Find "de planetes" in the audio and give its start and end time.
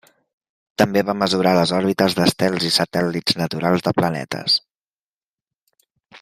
3.89-4.57